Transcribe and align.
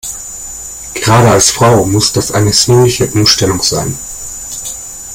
Gerade 0.95 1.29
als 1.29 1.51
Frau 1.51 1.85
muss 1.85 2.11
das 2.11 2.31
eine 2.31 2.49
ziemliche 2.49 3.05
Umstellung 3.11 3.61
sein. 3.61 3.95